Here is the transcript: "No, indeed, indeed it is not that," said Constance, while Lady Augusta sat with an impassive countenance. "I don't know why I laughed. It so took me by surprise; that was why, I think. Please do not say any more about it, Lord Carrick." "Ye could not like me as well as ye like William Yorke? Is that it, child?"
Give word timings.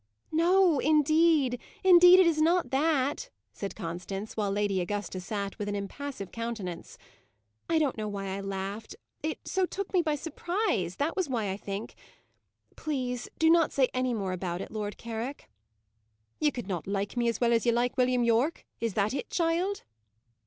"No, 0.31 0.79
indeed, 0.79 1.59
indeed 1.83 2.19
it 2.19 2.25
is 2.25 2.41
not 2.41 2.71
that," 2.71 3.29
said 3.53 3.75
Constance, 3.75 4.35
while 4.35 4.49
Lady 4.49 4.81
Augusta 4.81 5.19
sat 5.19 5.59
with 5.59 5.69
an 5.69 5.75
impassive 5.75 6.31
countenance. 6.31 6.97
"I 7.69 7.77
don't 7.77 7.97
know 7.99 8.07
why 8.07 8.29
I 8.29 8.41
laughed. 8.41 8.95
It 9.21 9.37
so 9.47 9.67
took 9.67 9.93
me 9.93 10.01
by 10.01 10.15
surprise; 10.15 10.95
that 10.95 11.15
was 11.15 11.29
why, 11.29 11.51
I 11.51 11.57
think. 11.57 11.93
Please 12.75 13.29
do 13.37 13.47
not 13.51 13.71
say 13.73 13.89
any 13.93 14.15
more 14.15 14.31
about 14.33 14.59
it, 14.59 14.71
Lord 14.71 14.97
Carrick." 14.97 15.51
"Ye 16.39 16.49
could 16.49 16.65
not 16.65 16.87
like 16.87 17.15
me 17.15 17.29
as 17.29 17.39
well 17.39 17.53
as 17.53 17.67
ye 17.67 17.71
like 17.71 17.95
William 17.95 18.23
Yorke? 18.23 18.65
Is 18.79 18.95
that 18.95 19.13
it, 19.13 19.29
child?" 19.29 19.83